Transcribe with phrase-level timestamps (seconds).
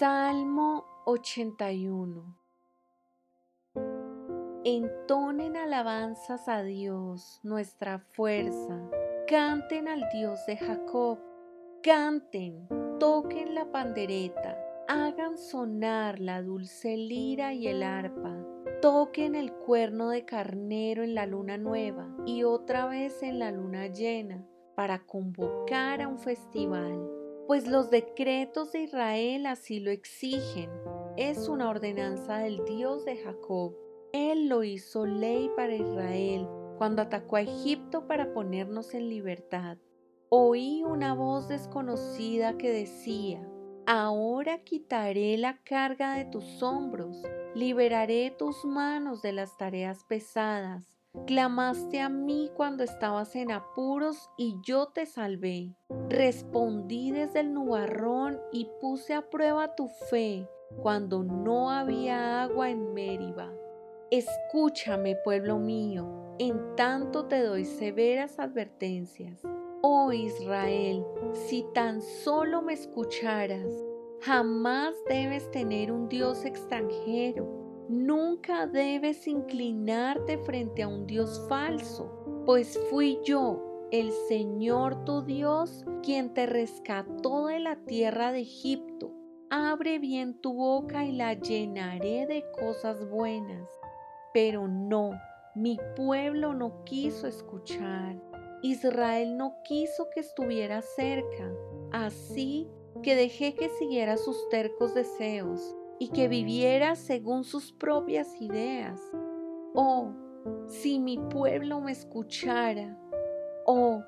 [0.00, 2.34] Salmo 81
[4.64, 8.80] Entonen alabanzas a Dios, nuestra fuerza.
[9.28, 11.18] Canten al Dios de Jacob.
[11.82, 12.66] Canten,
[12.98, 14.58] toquen la pandereta,
[14.88, 18.34] hagan sonar la dulce lira y el arpa.
[18.80, 23.88] Toquen el cuerno de carnero en la luna nueva y otra vez en la luna
[23.88, 27.19] llena para convocar a un festival
[27.50, 30.70] pues los decretos de Israel así lo exigen.
[31.16, 33.74] Es una ordenanza del Dios de Jacob.
[34.12, 36.46] Él lo hizo ley para Israel
[36.78, 39.78] cuando atacó a Egipto para ponernos en libertad.
[40.28, 43.44] Oí una voz desconocida que decía,
[43.84, 47.20] Ahora quitaré la carga de tus hombros,
[47.56, 54.56] liberaré tus manos de las tareas pesadas Clamaste a mí cuando estabas en apuros y
[54.62, 55.74] yo te salvé.
[56.08, 60.48] Respondí desde el nubarrón y puse a prueba tu fe
[60.82, 63.52] cuando no había agua en Mériba.
[64.12, 69.42] Escúchame, pueblo mío, en tanto te doy severas advertencias.
[69.82, 73.72] Oh Israel, si tan solo me escucharas,
[74.20, 77.59] jamás debes tener un Dios extranjero
[77.90, 85.84] Nunca debes inclinarte frente a un Dios falso, pues fui yo, el Señor tu Dios,
[86.00, 89.10] quien te rescató de la tierra de Egipto.
[89.50, 93.68] Abre bien tu boca y la llenaré de cosas buenas.
[94.32, 95.10] Pero no,
[95.56, 98.22] mi pueblo no quiso escuchar.
[98.62, 101.52] Israel no quiso que estuviera cerca.
[101.90, 102.68] Así
[103.02, 108.98] que dejé que siguiera sus tercos deseos y que viviera según sus propias ideas.
[109.74, 110.12] Oh,
[110.66, 112.98] si mi pueblo me escuchara.
[113.66, 114.02] Oh,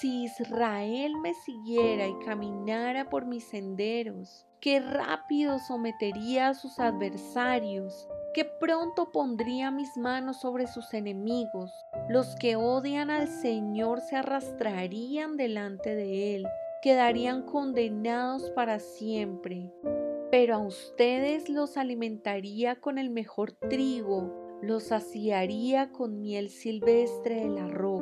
[0.00, 8.08] si Israel me siguiera y caminara por mis senderos, qué rápido sometería a sus adversarios,
[8.32, 11.70] qué pronto pondría mis manos sobre sus enemigos.
[12.08, 16.46] Los que odian al Señor se arrastrarían delante de Él,
[16.80, 19.70] quedarían condenados para siempre
[20.34, 27.50] pero a ustedes los alimentaría con el mejor trigo, los saciaría con miel silvestre de
[27.50, 27.93] la roca.